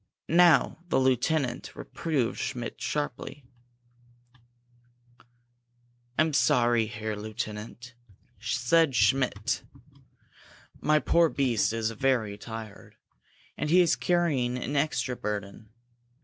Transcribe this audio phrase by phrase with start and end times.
[0.27, 3.45] Now the lieutenant reproved Schmidt sharply.
[6.17, 7.93] "I'm sorry, Herr Lieutenant,"
[8.39, 9.61] said Schmidt.
[10.79, 12.95] "My poor beast is very tired,
[13.55, 15.69] and he is carrying an extra burden.